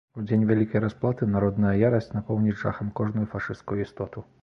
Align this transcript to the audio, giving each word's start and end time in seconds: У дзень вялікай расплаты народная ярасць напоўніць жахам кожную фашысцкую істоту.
У 0.19 0.23
дзень 0.29 0.45
вялікай 0.51 0.81
расплаты 0.85 1.27
народная 1.35 1.75
ярасць 1.83 2.11
напоўніць 2.17 2.59
жахам 2.65 2.93
кожную 3.01 3.27
фашысцкую 3.37 3.83
істоту. 3.89 4.31